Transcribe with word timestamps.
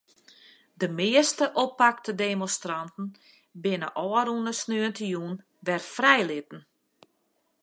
De 0.83 0.87
measte 0.99 1.45
oppakte 1.63 2.11
demonstranten 2.25 3.05
binne 3.63 3.87
ôfrûne 4.05 4.51
saterdeitejûn 4.59 5.35
wer 5.65 5.81
frijlitten. 5.95 6.61